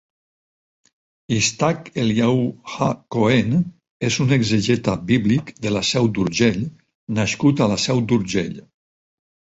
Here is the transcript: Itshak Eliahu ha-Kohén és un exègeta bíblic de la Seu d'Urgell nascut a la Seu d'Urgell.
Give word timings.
Itshak 1.39 1.81
Eliahu 2.03 2.39
ha-Kohén 2.77 3.53
és 4.09 4.17
un 4.25 4.33
exègeta 4.39 4.95
bíblic 5.11 5.53
de 5.67 5.75
la 5.77 5.85
Seu 5.93 6.11
d'Urgell 6.17 6.67
nascut 7.21 7.63
a 7.63 7.69
la 7.75 7.81
Seu 7.85 8.03
d'Urgell. 8.11 8.57